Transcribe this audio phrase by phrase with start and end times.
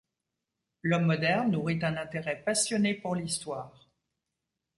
[0.81, 3.87] L'homme moderne nourrit un intérêt passionné pour l'histoire.